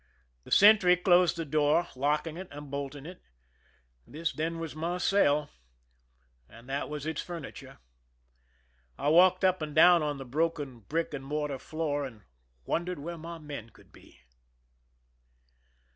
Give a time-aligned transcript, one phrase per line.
[0.45, 3.21] The sentry closed the door, locking and bolting it.
[4.07, 5.51] This, then, was my cell,
[6.49, 7.77] and that was its furni ture.
[8.97, 12.23] I ^v^alked up and down on the broken brick and mortar floor, and
[12.65, 14.21] wondered where my men could be.